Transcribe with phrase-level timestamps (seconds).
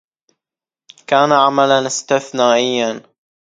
[1.07, 3.03] كان عملاً استثنائياً.